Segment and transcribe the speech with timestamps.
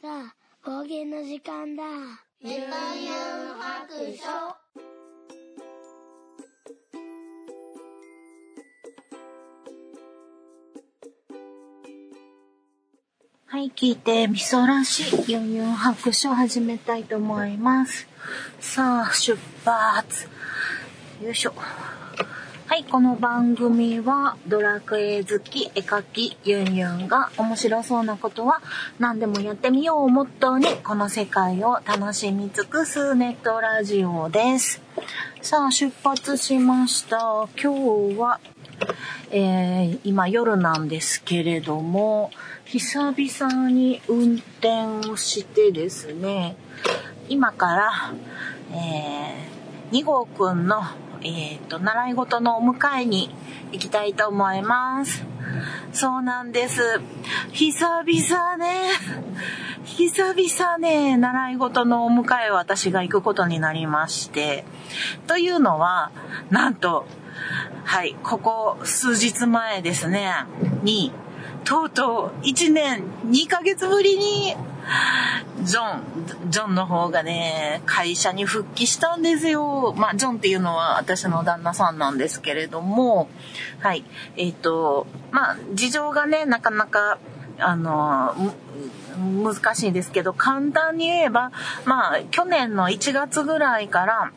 [0.00, 1.82] さあ、方言の時間だ。
[2.40, 2.68] ゆうゆう
[3.58, 4.58] 白書
[13.50, 18.06] はい、聞いて、みそらし、ユンユン白書始めたいと思います。
[18.60, 20.28] さあ、出発。
[21.20, 21.52] よいしょ。
[22.68, 28.60] はい、この番組は、ドラクエ好き、絵描き、ユンユンが面白そうなことは
[28.98, 34.82] 何でもやってみようをモットーに、この世界を楽しみ尽くすネットラジオです。
[35.40, 37.48] さあ、出発しました。
[37.58, 38.38] 今日は、
[39.30, 42.30] えー今夜なんですけれども、
[42.66, 46.54] 久々に運転をしてですね、
[47.30, 48.12] 今から、
[48.72, 50.82] えー、2号くんの、
[51.22, 53.34] えー、と、習い事のお迎えに
[53.72, 55.24] 行きたいと思います。
[55.92, 57.00] そうなんです。
[57.52, 58.90] 久々ね、
[59.84, 64.64] 久々ね、習い事のお迎えを私が行くことになりまして、
[65.26, 66.12] というのは、
[66.50, 67.06] なんと、
[67.84, 70.32] はい、ここ数日前ですね、
[70.82, 71.12] に、
[71.64, 74.54] とうとう1年2ヶ月ぶりに、
[75.62, 79.92] ジョン、ジョンの方がね、会社に復帰したんですよ。
[79.96, 83.28] まあ、ジョンっていうのは私の旦那さんなんですけれども、
[83.80, 84.04] はい、
[84.36, 87.18] えっ、と、まあ、事情がね、なかなか、
[87.58, 88.34] あの、
[89.42, 91.50] 難しいですけど、簡単に言えば、
[91.84, 94.32] まあ、去年の1月ぐらいから、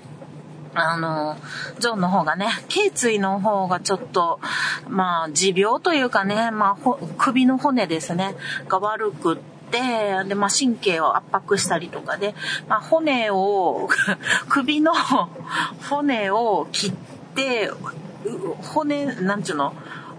[0.73, 1.37] あの、
[1.79, 4.39] ジョンの方がね、頸椎の方がちょっと、
[4.87, 8.35] まあ、持病というかね、まあ、首の骨ですね、
[8.67, 12.35] が悪くって、で、まあ、神経を圧迫したりとかで、
[12.67, 13.89] まあ、骨を、
[14.49, 14.93] 首の
[15.89, 16.93] 骨を切っ
[17.35, 17.71] て、
[18.73, 19.73] 骨、なんちゅうの、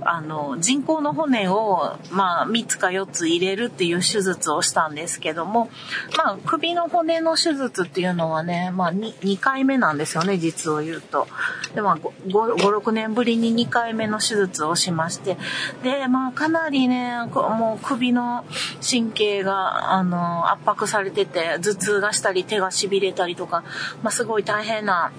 [0.04, 5.70] あの、人工の骨を、まあ、3つか4つ入れるっていう手術をしたんですけども、
[6.16, 11.26] まあ、首の骨の手術っていうのはね、まあ2、2回目なんですよね、実を言うと。
[11.74, 15.36] で、まあ、5、5 6年ぶりに2回目の手術をしまして、
[15.82, 18.44] で、まあ、かなりね、もう首の
[18.88, 23.64] 神経が、あの、圧迫されてて、頭痛がしたり、手が痺れたりとか、
[24.02, 25.12] まあ、すごい大変な、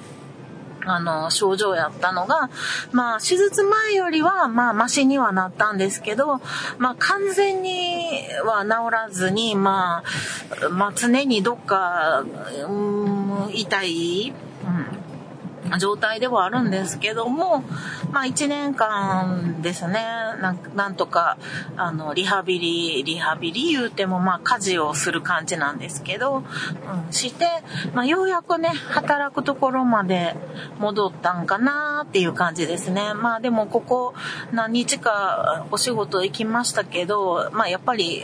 [0.86, 2.50] あの、症状やったのが、
[2.92, 6.42] まあ、手術前よりは、まあ、マシにはなったんですけど、
[6.78, 10.04] まあ、完全には治らずに、ま
[10.66, 12.24] あ、まあ、常にどっか、
[12.68, 14.34] うん、痛い、
[14.66, 15.03] うん、
[15.80, 17.64] 状態ではあるんですけども、
[18.12, 20.04] まあ、1年間ですね、
[20.76, 21.38] なんとか、
[21.78, 27.46] あの、リハビリ、リハビリ言うても、まあ、家事をする感じなんですけど、うん、して、
[27.94, 30.36] まあ、ようやくね、働くところまで
[30.80, 33.14] 戻ったんかなっていう感じですね。
[33.14, 34.14] まあ、でも、ここ
[34.52, 38.24] 何日かお仕事行きましたけど、まあ、やっぱり、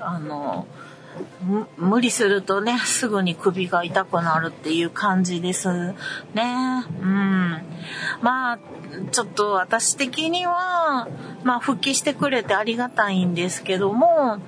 [0.00, 0.66] あの、
[1.76, 5.68] 無理するとね、すぐに首が痛くなるっていう感じです
[6.34, 6.84] ね。
[7.00, 7.62] うん。
[8.22, 8.58] まあ、
[9.10, 11.08] ちょっと私的には、
[11.44, 14.38] まあ、復帰してくれてありがたいんですけども、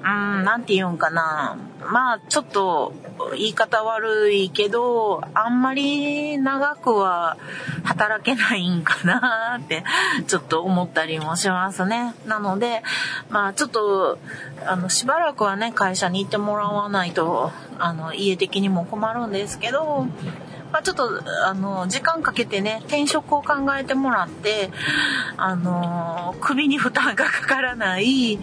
[0.00, 1.56] うん、なんて言うんかな。
[1.90, 2.92] まあ、ちょっと、
[3.32, 7.36] 言い方悪いけど、あんまり長くは
[7.84, 9.84] 働けないんかなって、
[10.26, 12.14] ちょっと思ったりもしますね。
[12.26, 12.82] なので、
[13.28, 14.18] まあ、ちょっと、
[14.66, 20.06] あの、しばらくはね、会社に行ってもらわないと、あの、家的にも困るんですけど、
[20.72, 24.70] まあ、ちょっと、あの、時間かけてね、転職を考えてもらって、
[25.36, 28.38] あの、首に負担がかからない、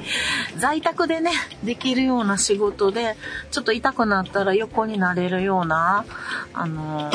[0.58, 1.32] 在宅でね、
[1.64, 3.16] できるような仕事で、
[3.52, 6.06] ちょっと痛くなったら横になれるような、
[6.54, 7.12] あの、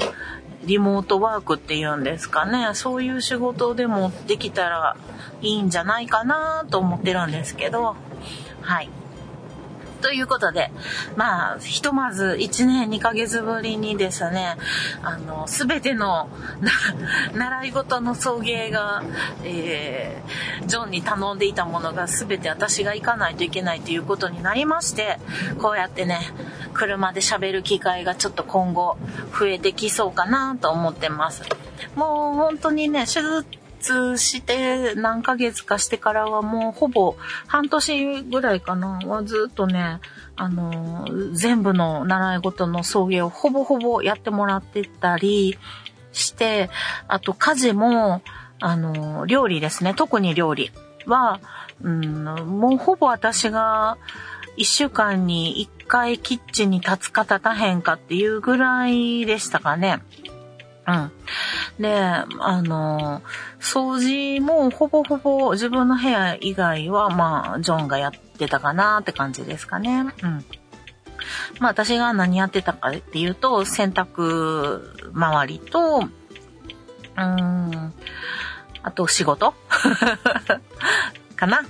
[0.64, 4.96] リモートワークっていうんですかね、そういう仕事でもできたら
[5.42, 7.96] いいんじゃないかなと思ってるんですけど、
[8.60, 8.90] はい。
[10.00, 10.70] ということで、
[11.16, 14.56] まあ、ひとまず1年2ヶ月ぶりにですね、
[15.02, 16.28] あの、すべての
[17.34, 19.02] 習い事の送迎が、
[19.44, 25.18] えー、ジョンに頼んでいたものがすべて私が行かないといけないということになりまして、
[25.60, 26.18] こうやってね、
[26.72, 28.96] 車で喋る機会がちょっと今後
[29.38, 31.42] 増えてきそうかなと思ってます。
[31.94, 37.16] もう本当にね、手術術して何ヶ月かしてからはもうほぼ
[37.46, 40.00] 半年ぐらいかなはずっとね、
[40.36, 45.58] あの、全部の習い事の送迎をほぼほぼやってもらってたり
[46.12, 46.70] して、
[47.08, 48.22] あと家事も、
[48.60, 50.70] あの、料理ですね、特に料理
[51.06, 51.40] は、
[51.82, 53.96] うん、もうほぼ私が
[54.56, 60.00] 一週間に一回キッチンに立つか立たへんかっていうぐらいでしたかね。
[60.86, 61.12] うん。
[61.80, 63.22] で、あの、
[63.58, 70.04] 掃除もほぼほぼ自分の部屋以外は、まあ、ジョンがやってたかなって感じですかね。
[70.22, 70.44] うん。
[71.58, 77.94] まあ私が何やってたかっていうと、洗濯周りと、うーん、
[78.82, 79.54] あと仕事
[81.36, 81.62] かな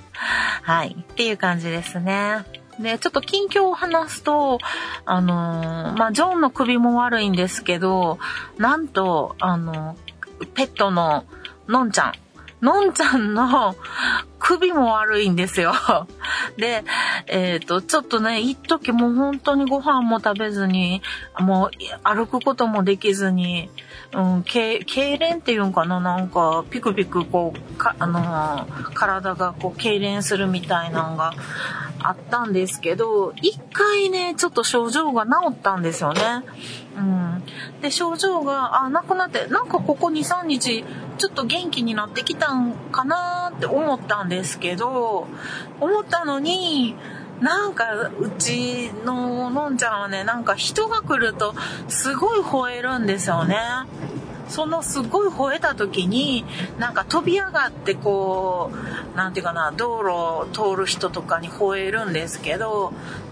[0.61, 0.97] はい。
[0.99, 2.60] っていう感じですね。
[2.81, 4.59] で、ちょっと近況を話すと、
[5.05, 8.19] あのー、まあ、ジョンの首も悪いんですけど、
[8.57, 9.95] なんと、あの、
[10.55, 11.25] ペットの
[11.67, 12.13] のんちゃん、
[12.61, 13.75] のんちゃんの
[14.39, 15.73] 首も悪いんですよ。
[16.57, 16.83] で、
[17.27, 21.01] えっ、ー、と、ちょっとね、一時もう本当にご飯も食べずに、
[21.39, 21.69] もう
[22.03, 23.69] 歩くこともできずに、
[24.13, 31.33] うん、け痙攣っていうんかななんか、ピクピクこう、か、あのー、体がこう、痙攣するみたいなのが
[32.03, 36.21] あったんですけど、一回ね、ちょっと症状が治ったんですよね。
[36.97, 37.43] うん。
[37.81, 40.83] で、症状が、あ、なくなって、なんかここ2、3日、
[41.17, 45.27] ちょっと元気になってきたんかなって思ったんですけど、
[45.79, 46.95] 思ったのに、
[47.41, 51.55] なんか、うちののんちゃんはね、なんか人が来ると、
[51.87, 53.57] すごい吠えるんですよね。
[54.51, 56.43] そのすごい吠えた時に、
[56.77, 62.91] なんか飛び上がってこう、何て言うかな、道路を通る人とかに吠えるんですけど、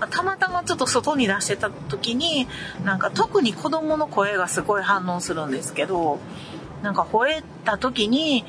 [0.10, 2.48] たまたまちょっと外に出してた時に、
[2.86, 6.20] なんか特に子供の声がすごい反応するんですけど、
[6.82, 8.46] なんか吠えた時に、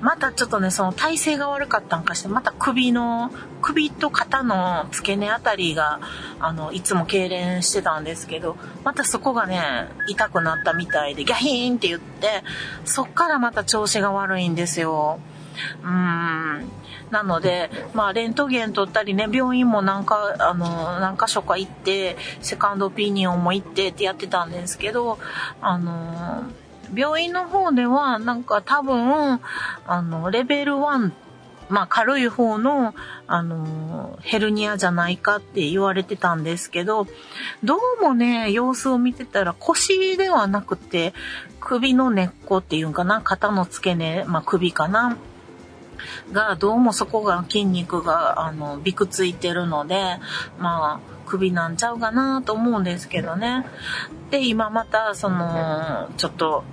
[0.00, 3.30] またちょっとね、その体勢が悪かったんかして、また首の、
[3.62, 6.00] 首と肩の付け根あたりが、
[6.38, 12.42] あの、いつも痙攣してたんですけど、またそこがね、痛くなったみたいで、ギャヒーンって言って、
[12.84, 15.18] そっからまた調子が悪いんですよ。
[15.82, 16.70] うーん。
[17.10, 25.18] なので、まあ、レントゲン取ったりね、病院も何か、あの、何箇所か行って、セカンドオピニオンも行ってってやってたんですけど、
[25.60, 26.44] あの、
[26.94, 29.40] 病院の方では、なんか多分、
[29.86, 31.10] あの、レベル1、
[31.68, 32.94] まあ軽い方の、
[33.26, 37.06] あの、ヘルニアじゃないかって言われてたんですけど、
[37.64, 41.12] どうもね、様子を見てたら腰ではなくて、
[41.60, 45.16] 首の根っこっていうんかな、肩の付け根、まあ首かな。
[46.32, 50.18] が、どうもそこが筋肉が、あの、びくついてるので、
[50.58, 53.66] まあ、首なんちゃうかなと思うんですけどね。
[54.30, 56.64] で、今また、その、ちょっと、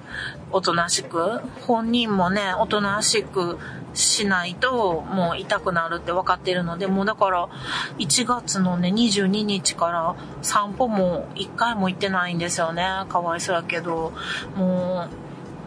[0.52, 3.58] おとなしく、本人もね、おとなしく
[3.94, 7.50] しないと、もう痛くなるって分かってるので、もうだから、
[7.98, 13.06] 1月のね、22日から散歩も1回も行ってないんですよね。
[13.10, 14.14] かわいそうやけど、
[14.56, 15.08] も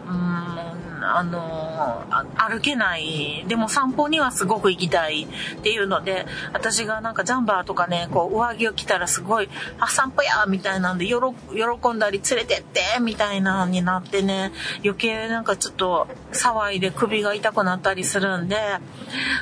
[0.07, 0.76] う、うん、
[1.15, 2.05] あの
[2.37, 3.45] 歩けない。
[3.47, 5.27] でも散歩にはすごく行きたいっ
[5.61, 9.49] ていうので、私がなんかジャンバーとかね、こう上着を着たらすごい、
[9.79, 11.15] あ、散歩やみたいなんで、喜
[11.93, 14.51] んだり連れてってみたいなになってね、
[14.83, 18.57] 余計なんかちょっと騒いで首が痛くなったりするんで、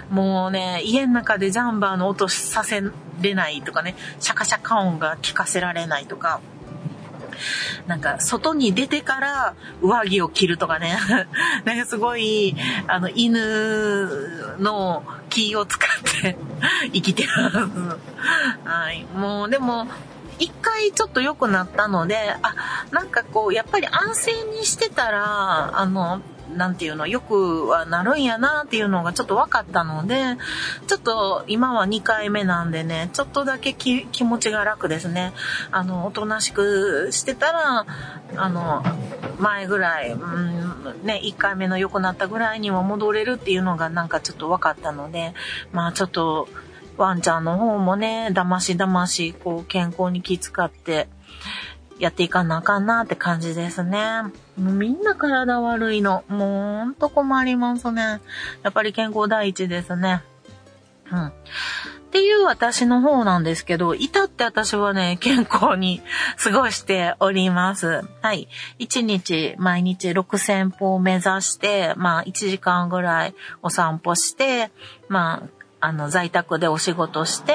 [0.10, 2.84] もうね、家の中でジャンバーの音させ
[3.22, 6.42] れないとかね、シャカシャカ音が聞かせられないとか、
[7.88, 10.98] なんか、外に出てから上着を着るとかね。
[11.66, 12.56] なんかすごい、
[12.88, 16.38] あの、犬の気を使って
[16.94, 17.58] 生きてます。
[18.64, 19.06] はい。
[19.16, 19.88] もう、でも、
[20.40, 22.56] 一回ちょっと良くなったので、あ、
[22.92, 26.22] なんかこう、やっぱり安静にしてたら、あの、
[26.54, 30.38] なんていうの、よくはなるんやなっていうのがちょっと分かったので、
[30.88, 35.34] ちょっと今は2回目なんでね、ちょっとだけ気持ちが楽ですね。
[35.72, 37.86] あの、おとなしくしてたら、
[38.36, 38.84] あの、
[39.40, 45.34] 前ぐらい、うん、ね、1回目の良くなったぐらいには戻れるっていうのがなんかちょっと分かったので、
[45.72, 46.48] まあちょっと、
[46.98, 51.10] ワンちゃんの方もね、だましだまし、こう、健康に気遣って、
[52.00, 54.24] やっていかなあかんなって感じですね。
[54.58, 56.24] もうみんな体悪いの。
[56.28, 58.22] もうほんと困りますね。
[58.64, 60.22] やっぱり健康第一ですね。
[61.12, 61.28] うん。
[61.28, 61.32] っ
[62.18, 66.02] ていう私の方なんですけど、至って私はね、健康に
[66.42, 68.04] 過ごしております。
[68.22, 68.48] はい。
[68.80, 74.72] 1日毎日6000歩を目指して、まあ1時間ぐらいお散歩して、
[75.10, 75.50] まあ
[75.86, 77.54] あの、在宅でお仕事して、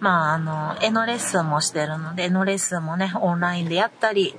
[0.00, 4.34] まあ、あの、絵のレッスンもしてるので、絵のレッスンもね、オンラインでやったり、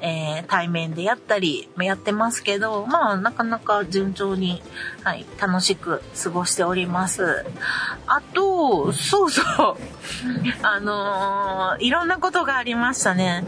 [0.00, 4.60] えー、対面でやったり、やってますけど、まあ、なかなか順調に、
[5.04, 7.44] はい、楽しく過ごしております。
[8.08, 9.76] あと、そうそう、
[10.66, 13.44] あのー、いろんなことがありましたね。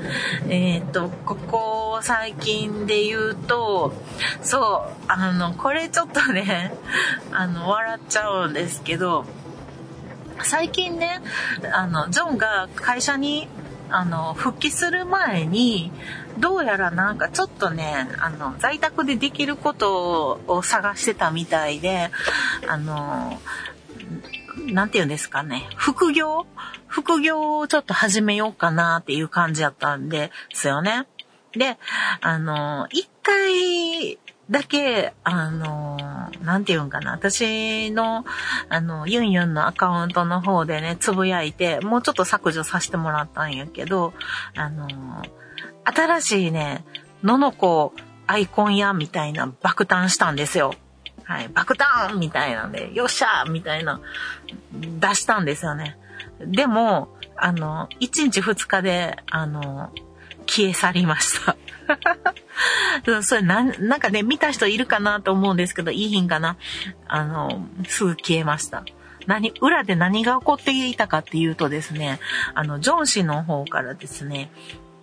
[0.48, 3.92] えっ、ー、と、ここ最近で言うと、
[4.42, 6.72] そう、あの、これちょっとね、
[7.32, 9.15] あの、笑っちゃうんですけど、
[10.42, 11.22] 最近ね、
[11.72, 13.48] あの、ジョンが会社に
[13.88, 15.92] あの、復帰する前に、
[16.38, 22.10] どうやらなんかちょっとね、あの、在宅でできることを探してたみたいで、
[22.68, 23.40] あの、
[24.66, 26.46] なんて言うんですかね、副業？
[26.88, 31.06] 副業をちょっと始めようかなっていう感じだったんですよね。
[31.52, 31.78] で、
[32.20, 34.18] あの、一回
[34.50, 35.96] だけ、あの、
[36.42, 37.12] なんて言うんかな。
[37.12, 38.24] 私の、
[38.68, 44.14] あの、ユンユンのアカウントの方でね、つぶやいて、もうちょっと削除させてもらったんやけど、
[44.54, 44.88] あの、
[45.84, 46.84] 新しいね、
[47.24, 47.92] ののこ
[48.26, 50.74] アイコンや、みたいな爆誕したんですよ。
[51.24, 54.00] はい、爆誕みたいなんで、よっしゃみたいな、
[54.72, 55.96] 出したんですよね。
[56.40, 59.90] でも、あの、1日2日で、あの、
[60.46, 61.56] 消え去りました。
[63.22, 66.56] それな、なんかね、見た人いるかなと思うんですけど、いい品かな。
[67.06, 68.84] あの、すぐ消えました。
[69.26, 72.20] 何、裏で何が起こっていたかっていうとですね、
[72.54, 74.50] あの、ジョン氏の方からですね、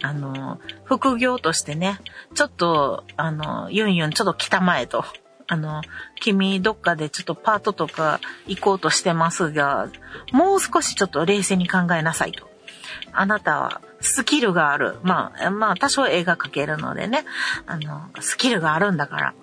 [0.02, 2.00] あの、副業としてね、
[2.34, 5.06] ちょっと、あの、ユンユンちょっと来たまえと。
[5.48, 5.82] あの、
[6.16, 9.90] 君どっかでちょっとパートとか行こうとしてますが、
[10.32, 12.50] もう少しちょっと冷静に考えなさいと。
[13.14, 14.98] あなたはスキルがある。
[15.04, 17.26] まあ、まあ、多少絵が描けるのでね、
[17.66, 19.34] あの、スキルがあるんだから、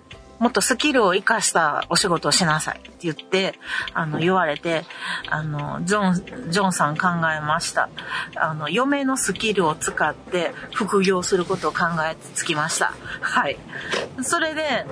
[0.41, 3.53] もっとスキルを活かしたお仕事をしなさいって言って、
[3.93, 4.85] あの、言われて、
[5.29, 7.89] あの、ジョン、ジョンさん考えました。
[8.35, 12.95] あの、嫁のスキルを使って副業することを考えつきました。
[13.21, 13.57] はい。
[14.23, 14.87] それで、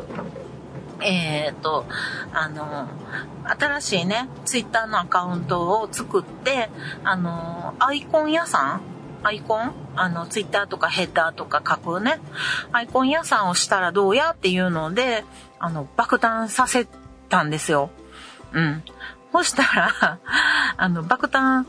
[1.02, 1.86] えっ、ー、と、
[2.34, 2.88] あの、
[3.60, 6.70] 新しいね、ツイッターのアカウントを作って、
[7.04, 8.82] あの、アイコン屋さん
[9.24, 9.74] アイコン？
[9.96, 12.20] あの、ツイッターとかヘッダーとか書くね、
[12.72, 15.26] アイコン屋さんをしたらどうやっていうので、
[15.60, 16.88] あの、爆誕させ
[17.28, 17.90] たんですよ。
[18.54, 18.84] うん。
[19.32, 20.20] そしたら、
[20.78, 21.66] あの、爆誕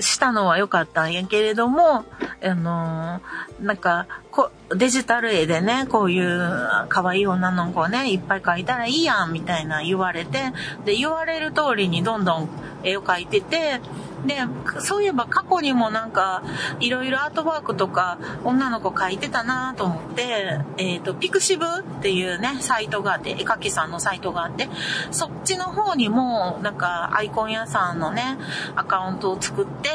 [0.00, 2.04] したのは良かったんやけれども、
[2.42, 3.20] あの、
[3.60, 10.52] なんかこ、デジタル絵でね、こういう可愛い女の子をね、いっぱい描いたらいいやん、みたいな言われて、
[10.84, 12.48] で、言われる通りにどんどん
[12.82, 13.80] 絵を描いてて、
[14.26, 14.36] で、
[14.80, 16.42] そういえば過去にもなんか、
[16.80, 24.68] いろいろアートワークとか、女の子描いてたなと思って、えっ、ー、と、ピクシブっていうね、サイトがあって、絵描きさんのサイトがあって、
[25.12, 28.36] そっちの方にも、なんか、アイコン屋さんのね、
[28.76, 29.90] アカウントを作って、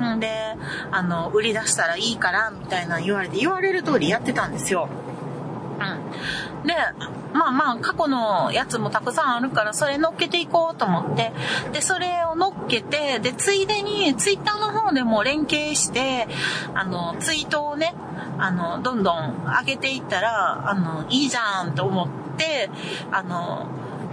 [0.00, 0.28] んで、
[0.90, 4.88] あの、売り出したらいいから、みたいな言われて、言われる通りやってたんですよ。
[5.80, 6.66] うん。
[6.66, 6.74] で、
[7.32, 11.32] まあまあ、過去のやつもたくさんあるから、それ乗っけていこうと思って、
[11.72, 16.26] で、それを乗っけて、で、ついでに、ツイッターの方でも連携して、
[16.74, 17.94] あの、ツイートをね、
[18.38, 22.70] あの、どんどん上げていったら、あの、いいじゃんと思って、
[23.10, 23.66] あの、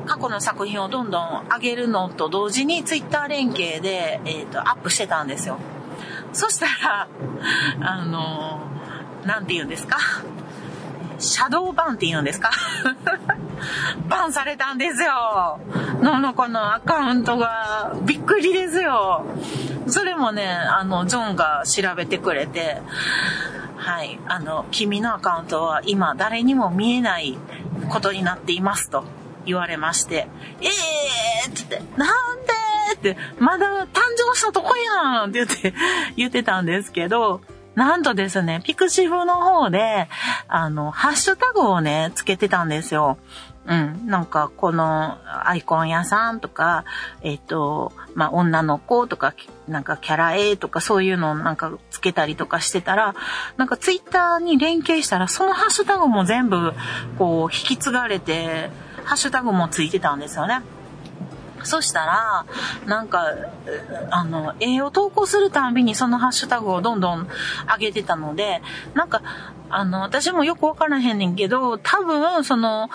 [0.06, 5.58] 過去の作品をどんどん上げるのと同時にツイッター連携で、えっ、ー、と、アップしてたんですよ。
[6.36, 7.08] そしたら、
[7.82, 8.60] あの、
[9.26, 9.98] なんて言うんですか？
[11.18, 12.52] シャドーバンって言うんですか？
[14.10, 15.60] バンされたんですよ。
[16.02, 19.26] ののこのアカウントがびっくりですよ。
[19.88, 22.82] それもね、あの、ジョンが調べてくれて、
[23.78, 27.38] はい、あの、君のアカウントは今誰にも見えない
[27.90, 29.06] ことになっていますと
[29.46, 30.28] 言われまして、
[30.62, 32.10] えーって言って、なん
[32.46, 32.54] で
[32.94, 35.74] って、まだ誕生したとこやんって言って、
[36.16, 37.42] 言ってたんですけど、
[37.76, 40.08] なんとですね、ピクシブの方で、
[40.48, 43.18] あの、ハッシュタグをね、つけてたんですよ。
[43.68, 44.08] うん。
[44.08, 46.86] なんか、このアイコン屋さんとか、
[47.22, 49.34] えっ、と、まあ、女の子とか、
[49.68, 53.16] なんかキャラ A とかそういうのをなんかつけたりとかしてたら、
[53.58, 56.74] なんかツイッターに連携したら、そのハッシュタグも全部、
[57.18, 58.70] こう、引き継がれて、
[59.04, 60.62] ハッシュタグもついてたんですよね。
[61.66, 62.46] そしたら、
[62.86, 63.26] なんか、
[64.12, 67.28] あの、絵を投稿するたんびにそのハッシュタグをどんどん
[67.68, 68.62] 上げてたので、
[68.94, 69.22] なんか、
[69.70, 72.88] あの、私もよくわからへんねんけど、多分、その、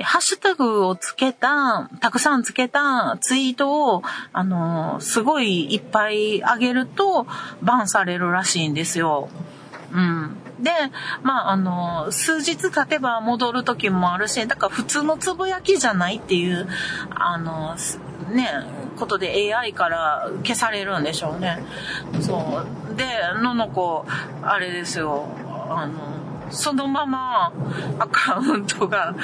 [0.00, 4.02] ハッシュタグをつけた、たくさんつけたツイートを、
[4.32, 7.26] あの、すごいいっぱい上げると、
[7.62, 9.28] バンされるらしいんですよ。
[9.92, 10.36] うん。
[10.60, 10.70] で、
[11.22, 16.68] まあ、あの、数日経てば戻る時もあるし、だから普通のつぶやきじゃないっていう、
[17.10, 17.76] あの、
[18.32, 18.48] ね、
[18.96, 21.58] ことで AI から消されるんでしょうね。
[22.20, 22.96] そう。
[22.96, 23.04] で、
[23.42, 24.04] のの子、
[24.42, 25.26] あれですよ、
[25.68, 26.12] あの、
[26.50, 27.52] そのまま
[27.98, 29.14] アカウントが、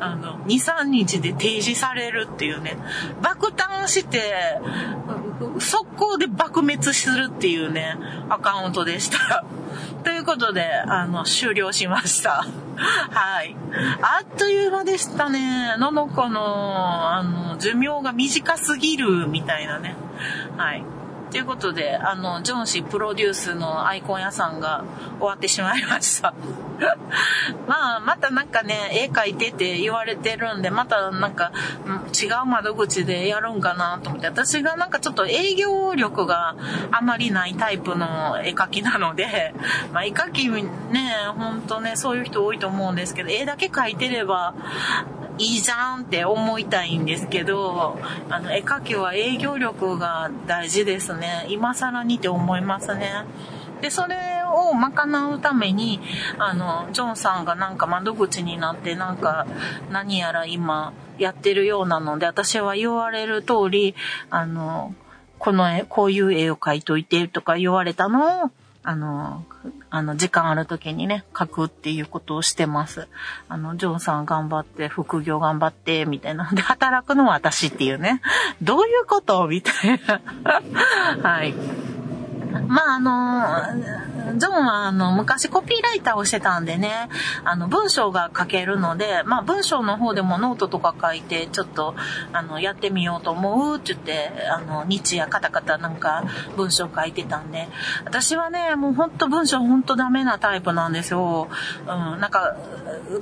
[0.00, 2.78] あの、2、3日で提示されるっていうね、
[3.22, 4.58] 爆誕して、
[5.60, 7.96] 速攻で爆滅するっていうね、
[8.28, 9.44] アカウントでした。
[10.04, 12.44] ということで、あの、終了しました。
[12.76, 13.56] はい。
[14.02, 15.76] あっという間でしたね。
[15.78, 19.96] ののこの、あの、寿命が短すぎるみたいなね。
[20.56, 20.84] はい。
[21.30, 24.84] ということで、あの、ジョン氏プロデュースのアイコン屋さんが
[25.18, 26.34] 終わってしまいました。
[27.66, 31.52] まあ、またなんかね、絵描いてって言われてるんで、またなんか、
[32.20, 36.56] 違う窓口でやるんかなと思って、私がなんかちょっと営業力が
[36.92, 39.54] あまりないタイプの絵描きなので、
[39.92, 40.62] まあ、絵描きね、
[41.36, 44.54] ほんとね、そういう人多いと思うんですけど、絵だけ描いてれば、
[45.38, 51.46] いいじゃんって思いたいんですけど、あの、絵描きは営業力が大事ですね。
[51.48, 53.24] 今更にって思いますね。
[53.80, 56.00] で、それを賄うために、
[56.38, 59.46] あの、ジョンさんがなんか窓口になって、なんか、
[59.90, 63.94] 何やら今やってるようなので、私は言われる通り、
[64.30, 64.94] あの、
[65.38, 68.50] この絵、こういう絵を描いといてとか言われたのを、
[68.84, 69.44] あの、
[69.90, 73.08] あの、時間ある時にね、書くっていうことをしてます。
[73.48, 76.48] あの、ジョンさん頑張って、副業頑張って、みたいな。
[76.52, 78.22] で、働くのは私っていうね。
[78.62, 79.46] どういうこと？
[79.48, 80.00] みたい
[80.42, 80.62] な。
[81.22, 81.54] はい。
[82.66, 87.08] まあ、あの、ジョンは、あの、昔コピーライターをしてたんでね、
[87.44, 91.94] あの、文章が書けるので、まあ、文章の方でもノートとか書いて、ちょっと、
[92.32, 96.24] あの、やってみようと思うって言って、あの、日夜カタカタなんか
[96.56, 97.68] 文章書いてたんで、
[98.04, 101.48] 私はね、もうほんと文章ほんとダメなタイプなんですよ。
[101.82, 102.56] うん、なんか、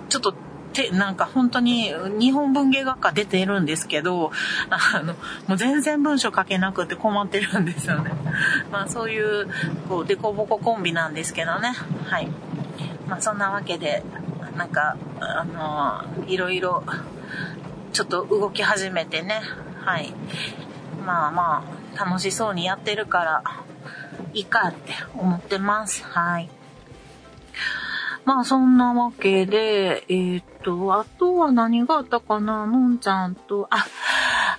[0.08, 0.34] ちょっと、
[0.76, 4.30] て、なんか本当に日本文芸学科出てるんですけど、
[4.68, 5.14] あの、
[5.48, 8.12] もう全然文章書けなくて困ってるんですよね。
[8.70, 9.48] まあそういう、
[9.88, 11.72] こう、デコボココンビなんですけどね。
[12.04, 12.28] はい。
[13.08, 14.04] まあそんなわけで、
[14.56, 16.84] なんか、あの、いろいろ、
[17.94, 19.40] ちょっと動き始めてね。
[19.82, 20.12] はい。
[21.06, 21.64] まあま
[21.96, 23.42] あ、楽しそうにやってるから、
[24.34, 26.04] いいかって思ってます。
[26.04, 26.50] はい。
[28.26, 32.66] まあそんなわけで、えー、っと、あとは何があったかな？
[32.66, 33.86] のんちゃんと、あ、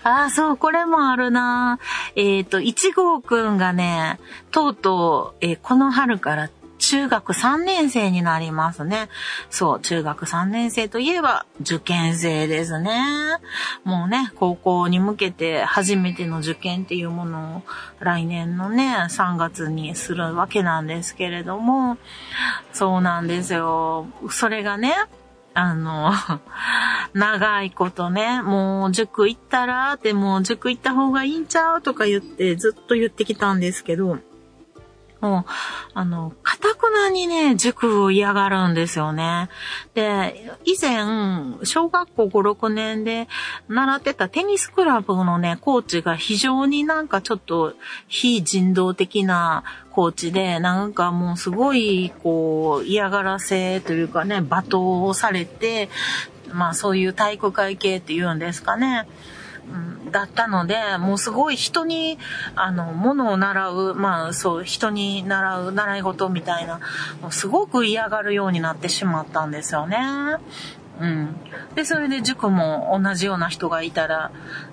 [0.03, 1.77] あ、そう、これもあるな。
[2.15, 4.21] えー、っと、1号くんがね、
[4.51, 9.09] とうとう、えー、この春から中学3年生になりますね。
[9.49, 12.97] そう、中学3年生といえば受験生ですね。
[13.83, 17.61] もうね、高校に向けて初めての受験っていうものを
[17.99, 21.97] 来年のね、3月にするわけなんですけれども、
[22.73, 24.07] そうなんですよ。
[24.29, 24.93] それがね、
[25.53, 26.11] あの、
[27.13, 34.19] 長いことね、もう塾行ったらってもう塾行った方がいいんちゃうとか言ってずっと言ってきたんですけど、
[35.21, 35.51] もう、
[35.93, 39.49] あの、かたくなにね、塾を嫌がるんですよね。
[39.93, 43.27] で、以前、小学校5、6年で
[43.67, 47.73] 習ってたテニスクラブのね、コーチが非常になんかちょっと
[48.07, 55.89] 非人道的なコーチで、なんかもうすごい、こう、嫌がらせというかね、罵倒をされて、
[56.51, 59.07] まあそういう体育会系っていうんですかね。
[60.11, 62.17] だったので、もうすごい人に、
[62.55, 66.79] あの、ものを習う、まあそう、人に習う習い事みたいな、
[67.21, 69.97] もうすごく嫌がるようになってしまったんですよね。
[70.99, 71.35] うん。
[71.75, 74.31] で、それで塾も同じような人がいたら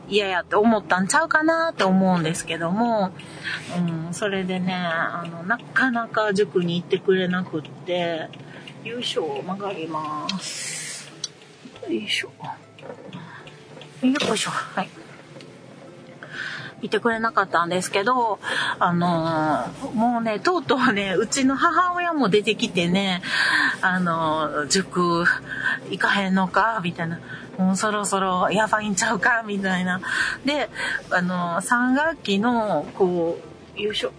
[0.08, 3.12] 嫌やって思ったんちゃうかなって思うんですけども、
[3.76, 8.28] うん、それでね、あの、なかなか塾に行ってくれなくって、
[8.84, 11.10] よいしょ、曲がります。
[11.86, 12.30] よいしょ。
[14.12, 14.50] よいしょ。
[14.50, 14.88] はい。
[16.82, 18.38] いてくれなかったんですけど、
[18.78, 23.22] あのー、もうね、とうとうね、うちの母親も出てきてね、
[23.80, 25.24] あのー、塾
[25.90, 27.20] 行かへんのかみたいな。
[27.56, 30.00] もうそろそろやばいんちゃうかみたいな。
[30.44, 30.68] で、
[31.10, 33.38] あのー、3学期の、こ
[33.76, 34.12] う、よいしょ。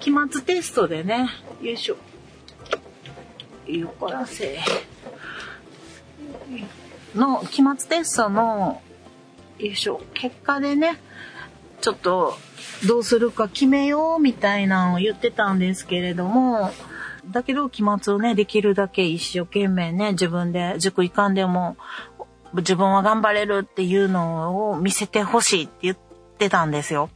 [0.00, 1.28] 期末テストでね、
[1.62, 1.96] よいしょ。
[3.66, 4.58] よこらせ。
[7.14, 8.82] の、期末テストの、
[9.58, 10.98] よいしょ、結果でね、
[11.80, 12.34] ちょっと
[12.86, 16.70] どうするか決めようみたいなのを言ってたんですけれども、
[17.30, 21.76] だけど期末をね、できるだけ一生懸命ね、自分で塾行かんでも
[22.54, 25.96] 自分は頑張れるっていうのを見せてほしいって言っ
[26.38, 27.10] てたんですよ。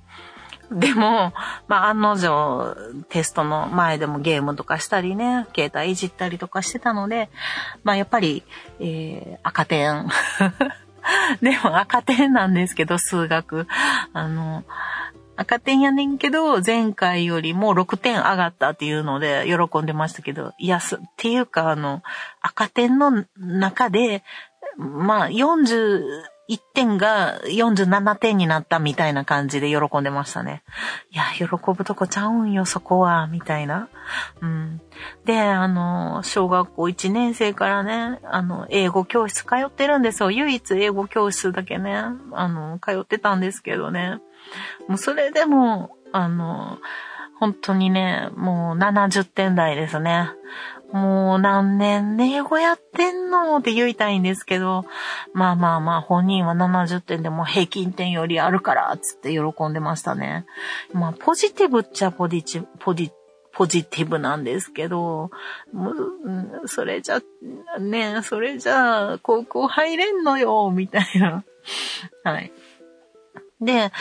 [0.72, 1.32] でも、
[1.66, 2.76] まあ、案の定、
[3.08, 7.28] テストの前でもゲームとかしたりね、携帯いじったりとかしてたので、
[7.82, 8.44] まあ、やっぱり、
[8.78, 10.06] えー、赤点
[11.42, 13.66] でも赤点なんですけど、数学。
[14.12, 14.64] あの、
[15.36, 20.80] 赤点やねんけど、前回よりも6点上がったっていうので喜んでましたけど、いや、っ
[21.16, 22.02] ていうか、あの、
[22.42, 24.22] 赤点の中で、
[24.76, 26.02] まあ、40、
[26.50, 30.64] 1点が47点になったみたいな感じで喜んでましたね。
[31.12, 33.88] いや、喜ぶとこちゃうんよ、そこは、みたいな。
[34.40, 34.80] うん。
[35.24, 40.32] で、あの、小学校1年生からね、あの、英語教室通ってるんですよ。
[40.32, 41.94] 唯一英語教室だけね、
[42.32, 44.18] あの、通ってたんですけどね。
[44.88, 46.78] もうそれでも、あの、
[47.38, 50.30] 本当にね、もう70点台ですね。
[50.92, 54.84] もう何年英語やってんのって言いたいんですけど、
[55.32, 60.46] まあまあまあ本人は70点でも平均点よりあるからつって喜んでましたね。
[60.92, 63.12] まあポジティブっちゃポジティブ、ポジ
[63.52, 65.30] ポジティブなんですけど、
[66.66, 67.20] それじゃ、
[67.80, 71.44] ね、それじゃ高校入れんのよ、みたいな。
[72.24, 72.52] はい。
[73.60, 73.92] で、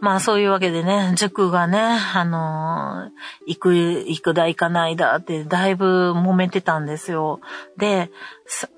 [0.00, 3.10] まあそういうわけでね、塾がね、あのー、
[3.46, 7.40] 行く、行くだ行かないだってだいぶ揉めてたんですよ。
[7.76, 8.10] で、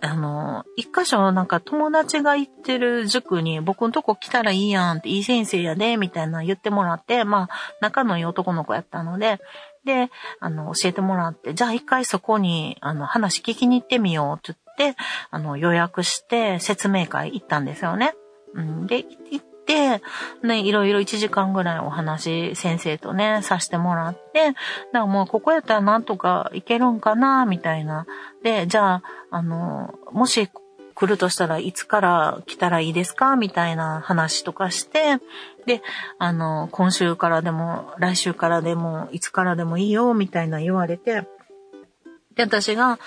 [0.02, 7.48] あのー、一箇所なんか友達が行ってる塾に僕のとこ来たらいいやんって、いい先生やで、みたいな言ってもらって、まあ
[7.80, 9.40] 仲のいい男の子やったので、
[9.86, 18.14] で、あの、教えてもらって、じゃあ一回そこに、あの、話聞きに行ってみようって言って、あの、予約して説明会行ったんですよね。
[18.54, 20.02] うん、で、行って、
[20.42, 24.58] ね、いろいろ1時間ぐらいお話、先生とね、させてもらって、だか
[24.92, 28.06] らもうここやったらなんとかいけるんかな、みたいな。
[28.42, 30.48] で、じゃあ、あの、もし
[30.94, 35.18] 来るとしたらいつから来たらいいですかみたいな話とかして、
[35.66, 35.82] で、
[36.18, 41.28] あの、今週からでも、来週からでも、いつからでもいいよ、みたいな言われて、
[42.34, 42.98] で、私が、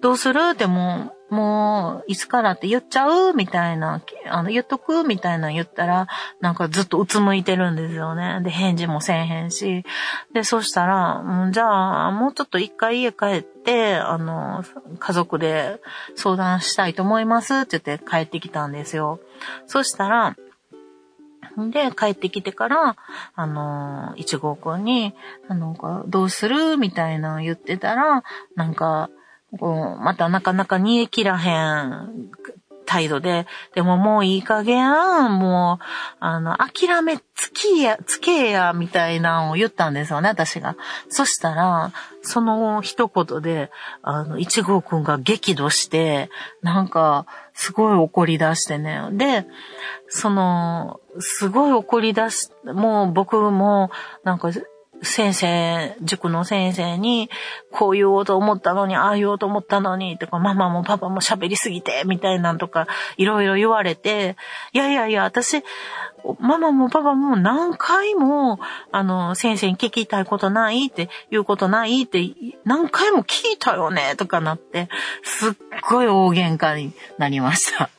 [0.00, 0.40] どうする？
[0.52, 3.34] ってもう、もう、いつからって言っちゃう？
[3.34, 5.04] みたいな、あの、言っとく？
[5.04, 6.06] みたいな言ったら、
[6.40, 8.40] なんかずっとうつむいてるんですよね。
[8.42, 9.84] で、返事もせえへんし。
[10.32, 14.64] で、そしたら、うん、じゃあ、もうちょっと一回家帰って、あの、
[14.98, 15.80] 家族で
[16.16, 19.20] 相談したいと思いますって言って帰ってきたんですよ。
[19.66, 20.34] そしたら、
[21.58, 22.96] で、帰ってきてから、
[23.34, 25.12] あの、一号くんに、
[25.48, 26.76] あの、どうする？
[26.76, 28.22] みたいな言ってたら、
[28.54, 29.10] なんか、
[29.60, 32.30] またなかなか煮え切らへん
[32.88, 34.90] 態度で、でももういい加減、
[35.38, 35.84] もう、
[36.20, 40.74] あの、諦めつきや、つけや、みたいなのを言ったんですよね、私が。
[41.10, 46.30] そしたら、その一言で、あの、一号くんが激怒して、
[46.62, 49.02] なんか、すごい怒り出してね。
[49.12, 49.46] で、
[50.08, 53.90] その、すごい怒り出し、もう僕も、
[54.24, 54.50] なんか、
[55.02, 57.30] 先生、塾の先生に、
[57.70, 64.36] こう言おうと思ったのに、ああ言おうと思ったのに、とか、ママもパパも喋りすぎて、みたいなんとか、いろいろ言われて、
[64.72, 65.62] いやいやいや、私、
[66.40, 68.58] ママもパパも何回も、
[68.90, 72.28] あの、先生に聞きたいことないって言うことないって
[72.64, 74.88] 何回も聞いたよねとかなって、
[75.22, 75.52] すっ
[75.88, 77.90] ごい大喧嘩になりました。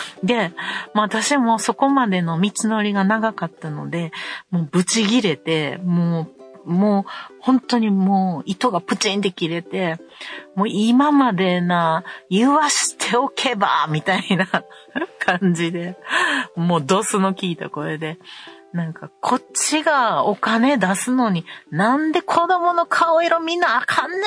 [0.22, 0.52] で、
[0.94, 4.12] まあ私もそこまでの道のりが長かったので、
[4.50, 7.04] もうブチ切れて、もうもう、
[7.40, 9.98] 本当にもう、糸がプチンって切れて、
[10.54, 14.46] もう今までな、言わしておけば、みたいな
[15.18, 15.96] 感じで、
[16.56, 18.18] もうドスの効いた声で、
[18.72, 24.18] なんか、こっちがお金出すのに、なんで子供の顔色見なあかんね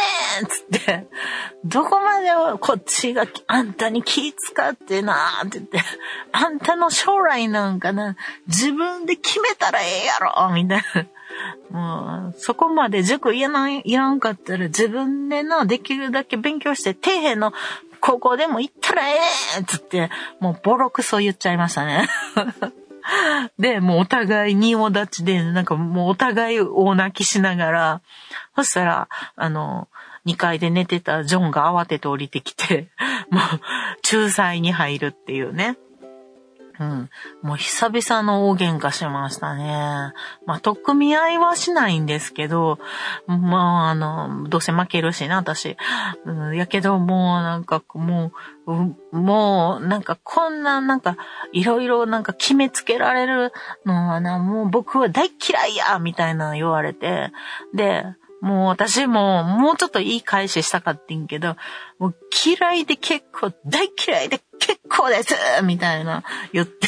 [0.44, 1.08] んつって、
[1.66, 2.30] どこまで
[2.60, 5.82] こっちがあんたに気使ってなって言って、
[6.32, 8.16] あんたの将来なんかな、
[8.48, 11.08] 自分で決めたらええやろみたいな。
[11.72, 17.52] もう、そこまで塾いらない、いらんかったら自分でな、できるだけ勉強して、底辺の
[18.00, 19.16] 高校でも行ったらえ
[19.60, 22.08] えつって、もうボロクソ言っちゃいましたね。
[23.60, 28.02] で、もうお互い仁王立ちで、なんかもうお互い大泣きしながら、
[28.56, 29.88] そしたら、あの、
[30.26, 32.90] 2階で寝てたジョンが慌てて降りてきて、
[33.30, 33.42] もう、
[34.12, 35.78] 仲裁に入るっていうね。
[36.80, 37.10] うん。
[37.42, 40.14] もう久々の大喧嘩しましたね。
[40.46, 42.80] まあ、とっくみ合いはしないんですけど、
[43.28, 45.78] まあ、あの、どうせ負けるしな、私。
[46.26, 48.32] うん、やけど、もうなんか、も
[48.66, 51.18] う、もう、なんかこんな、なんか、
[51.54, 53.54] いろいろなんか決めつけられる
[53.86, 57.32] のはな、もう僕は大嫌いやみたいな言われて、
[57.74, 58.06] で、
[58.46, 61.56] もう私ももうちょっといい返ししたかってんけど、
[61.98, 66.88] もう嫌いで結構、大嫌いで結構ですみたいな言って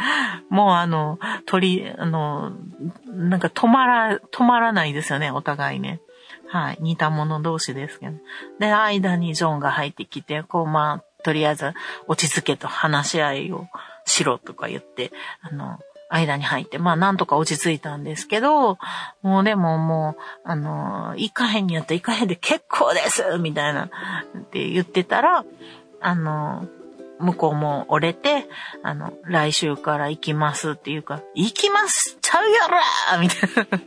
[0.50, 2.52] もうあの、鳥、あの、
[3.06, 6.02] なんか止まら、止まらないですよね、お互いね。
[6.46, 6.78] はい。
[6.80, 8.18] 似た者同士ですけど。
[8.58, 11.72] で、間にジョンが入ってきて、こう、まあ、とりあえず
[12.06, 13.66] 落ち着けと話し合いを
[14.04, 18.78] しろとか言って、あの、間に入って、まあなんとか落ち着いたんですけど、
[19.22, 23.90] もうでももう、あの、行かへんにやったら行かへんで結構ですみたいな、
[24.38, 25.44] って言ってたら、
[26.00, 26.66] あの、
[27.20, 28.46] 向こうも折れて、
[28.82, 33.40] あの、来週から行きますっていうか、行きますちゃうやろみたい
[33.70, 33.78] な。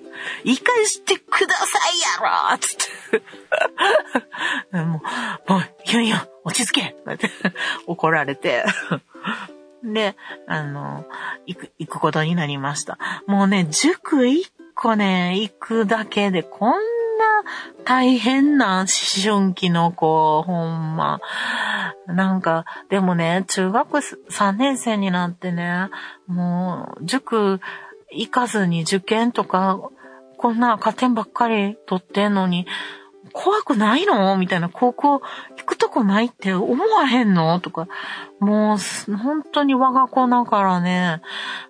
[0.43, 2.77] 行かしてくださいやろつっ
[4.71, 5.01] て も
[5.47, 7.29] う、もう、いやいや、落ち着けって
[7.87, 8.65] 怒られて
[9.83, 10.15] で、
[10.47, 11.05] あの、
[11.45, 12.97] 行く、行くことになりました。
[13.27, 16.77] もうね、塾一校ね、行くだけでこんな
[17.83, 18.87] 大変な思
[19.23, 21.19] 春期の子、ほんま。
[22.07, 25.89] なんか、でもね、中学3年生になってね、
[26.27, 27.59] もう、塾
[28.11, 29.79] 行かずに受験とか、
[30.37, 32.65] こんな加点ばっかり取ってんのに、
[33.33, 34.37] 怖くないの？
[34.37, 35.21] みたいな、高校
[35.57, 37.59] 行くとこないって思わへんの？
[37.59, 37.87] とか、
[38.39, 41.21] もう、本当に我が子だからね、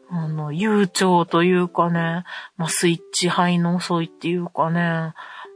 [0.09, 2.23] あの、悠長というかね、
[2.57, 5.13] まあ、スイッチ入の遅いっていうかね、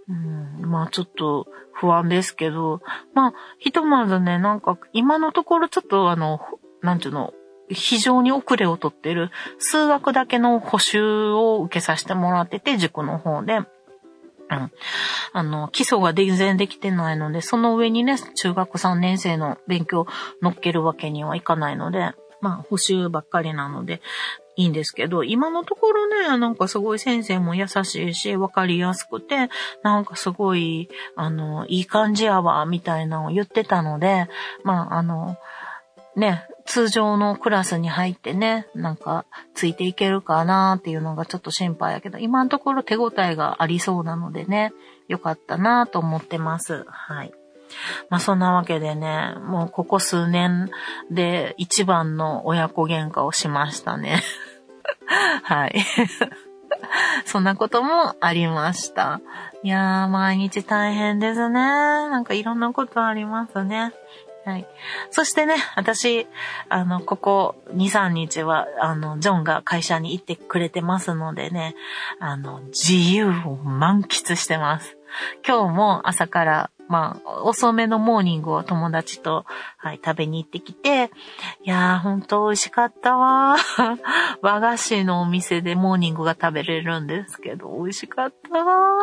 [0.07, 2.81] うん、まあちょっと不安ですけど、
[3.13, 6.39] まあ、ひとまずね、なんか今のところちょっとあの、
[6.81, 7.33] なんていうの、
[7.67, 9.31] 非常に遅れをとってる。
[9.57, 13.61] 数学だけの補習を受けさせてもらってて、塾の方で。
[14.49, 14.71] うん。
[15.33, 20.05] あの、基礎が全然できてないので、その上にね、中学3年生の勉強
[20.41, 24.01] 乗っけるわけにはいかないので、まあ、補習ばっかりなので、
[24.57, 29.49] いいんですけど、今のところね、なんかすごい先生も優しいし、わかりやすくて、
[29.83, 34.27] なんかすごい、あの、いい感じやわ、みたいなのを言ってたので、
[34.63, 35.37] まあ、あの、
[36.15, 44.73] ね、通常のクラスに入ってね、なんかついていけるかなっていうのがちょっと心配やけど、今のところ手応えがありそうなのでね、
[45.07, 46.83] よかったなと思ってます。
[46.87, 47.33] はい。
[48.09, 50.69] まあそんなわけでね、もうここ数年
[51.11, 54.21] で一番の親子喧嘩をしましたね。
[55.43, 55.75] はい。
[57.25, 59.21] そんなこともありました。
[59.63, 61.59] いやー、毎日大変ですね。
[61.59, 63.93] なんかいろんなことありますね。
[64.45, 64.67] はい。
[65.09, 66.27] そしてね、私、
[66.69, 71.75] あの、ここ2、3日は、あの、ジョンが会社に行ってくれてますのでね、
[72.19, 74.97] あの、自由を満喫してます。
[75.47, 79.45] 今日も朝から、まあ、遅めのモーニングを友達と、
[79.77, 81.09] はい、食べに行ってきて、
[81.63, 83.55] いやー、ほんと美味しかったわ。
[84.43, 88.95] 和菓子のお店でモーニングが食べれるんですけど、美味しかったわ。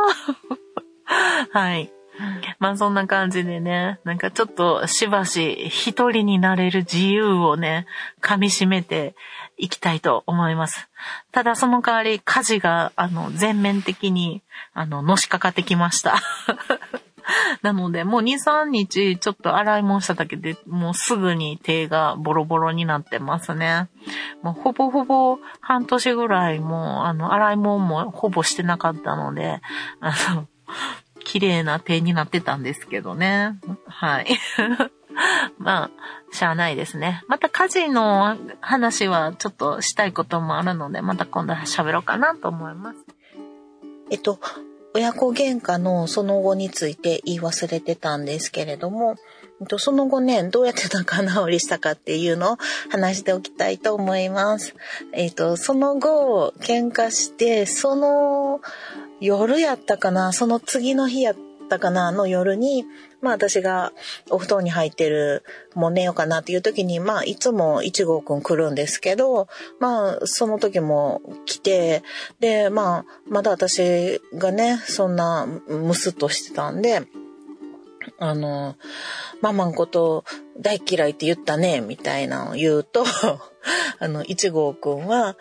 [1.50, 1.92] はい。
[2.58, 7.86] まあそんな感じでね、なんかちょっとしばし一人になれる自由をね、
[8.20, 9.14] 噛み締めて
[9.56, 10.88] いきたいと思います。
[11.32, 14.42] ただその代わり家事が、あの、全面的に、
[14.74, 16.16] あの、のしかかってきました。
[17.62, 23.88] なので、もう2、3日ちょっと洗い物しただけで、もうすぐに手がボロボロになってますね。
[24.42, 29.60] もうほぼほぼ半年ぐらいもう、あの、洗い物もほぼしてなかったので、
[30.00, 30.48] あの、
[31.24, 33.58] 綺麗な点になってたんですけどね。
[33.86, 34.26] はい。
[35.58, 35.90] まあ、
[36.32, 37.22] しゃあないですね。
[37.28, 42.98] また家事の話はちょっとしたいこともあるので、また今度喋ろうかなと思います。
[44.10, 44.38] えっと、
[44.94, 49.16] 親子喧嘩のその後について言い忘れてたんですけれども、
[49.78, 52.56] その後ね、どうやって仲直りしたかっていうのを
[52.90, 54.74] 話しておきたいと思います。
[55.12, 58.60] えっ、と、その後、喧嘩して、その
[59.20, 61.36] 夜やったかな、その次の日やっ
[61.68, 62.84] たかなの夜に、
[63.20, 63.92] まあ私が
[64.30, 65.44] お布団に入ってる、
[65.74, 69.48] もう寝ようかなっていう時に、まあいつも一号くん来るんですけど、
[69.78, 72.02] まあその時も来て、
[72.40, 77.02] で、まあまだ私がね、そんなムスッとしてたんで、
[78.18, 78.76] あの、
[79.42, 80.24] ママのこと
[80.58, 83.04] 大嫌いって言ったね、みたいなのを言うと、
[83.98, 85.36] あの、一号くんは、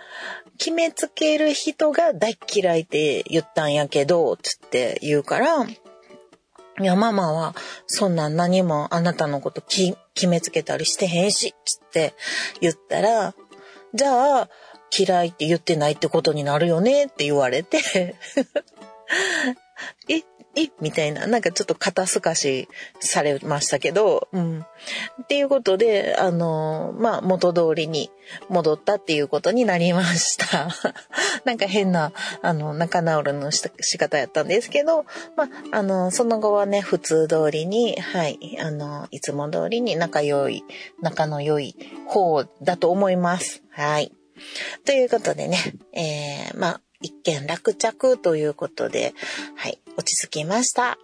[0.57, 9.95] 決めつける人が大嫌いって言ったんやけど、つって言うから、いや、ママは、そんなん何もあなたのこと決
[10.27, 12.13] めつけたりしてへんし、つって
[12.59, 13.35] 言ったら、
[13.93, 14.49] じゃあ、
[14.97, 18.15] 嫌いって言ってないってことになるよねって言われて。
[20.09, 20.23] え、
[20.55, 20.69] え？
[20.81, 22.67] みたいな、なんかちょっと肩透かし
[22.99, 24.65] されましたけど、うん。
[25.23, 28.11] っていうことで、あの、まあ、元通りに
[28.49, 30.69] 戻ったっていうことになりました。
[31.45, 32.11] なんか変な、
[32.41, 40.63] あの、仲直りの仕方やったんですけど、まあ、あの、その後はね、普通通りに、はい、あの、いつも通りに仲良い、
[41.01, 41.75] 仲の良い
[42.07, 43.63] 方だと思います。
[43.71, 44.11] はい。
[44.85, 45.57] ということでね、
[45.93, 49.13] えー、まあ、一件落着ということで、
[49.55, 50.97] はい、落ち着きました。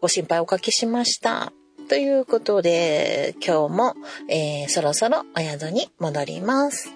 [0.00, 1.52] ご心配おかけしました。
[1.88, 3.94] ということで、今日も、
[4.28, 6.90] えー、そろそろお宿に戻ります。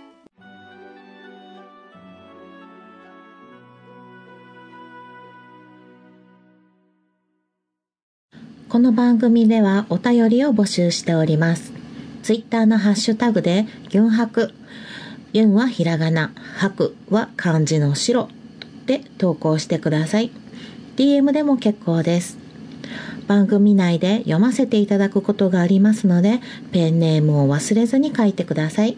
[8.68, 11.72] この番組ではお便りを募集しております。
[12.22, 14.52] ツイッターのハッシュタグで、ギュンハク。
[15.32, 18.28] ユンはひらがな、ハクは漢字の白
[18.86, 20.30] で投稿してください。
[20.96, 22.38] DM でも結構です。
[23.26, 26.40] 番組内で読ませていただくことがありますので、
[26.72, 28.96] ペンネームを忘れずに書いてください。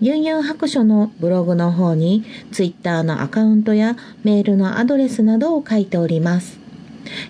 [0.00, 6.58] ユンユン白書のブログの方にツイッターのアカウントやメールのアドレスなどを書いております。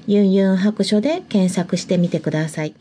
[0.06, 2.74] ユンユン白書で検索してみてください。